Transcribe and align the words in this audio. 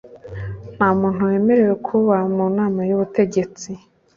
Nta 0.75 0.87
Muntu 0.99 1.21
Wemerewe 1.29 1.75
Kuba 1.87 2.15
Mu 2.35 2.45
Nama 2.57 2.79
Y 2.89 2.93
Ubutegetsi 2.95 3.69